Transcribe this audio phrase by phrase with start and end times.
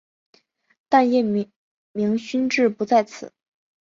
[0.89, 3.31] 但叶明勋志不在此。